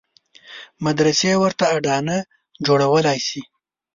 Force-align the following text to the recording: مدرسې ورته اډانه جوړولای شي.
مدرسې 0.85 1.31
ورته 1.43 1.65
اډانه 1.75 2.17
جوړولای 2.65 3.19
شي. 3.27 3.41